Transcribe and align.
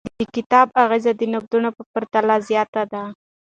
د 0.19 0.21
کتاب 0.35 0.67
اغیز 0.83 1.05
د 1.17 1.21
نقدونو 1.33 1.69
په 1.77 1.83
پرتله 1.91 2.35
زیات 2.47 2.71
دی. 2.91 3.03